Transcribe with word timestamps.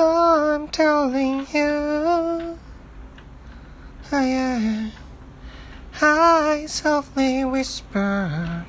I'm 0.00 0.68
telling 0.68 1.46
you. 1.52 2.58
yeah. 4.12 4.90
Uh, 6.00 6.06
I 6.06 6.66
softly 6.68 7.44
whispered 7.44 8.66